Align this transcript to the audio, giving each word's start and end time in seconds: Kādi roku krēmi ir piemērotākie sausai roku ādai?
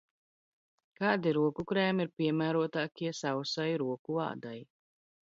Kādi 1.01 1.33
roku 1.37 1.65
krēmi 1.71 2.07
ir 2.07 2.11
piemērotākie 2.21 3.13
sausai 3.19 3.69
roku 3.83 4.19
ādai? 4.31 4.57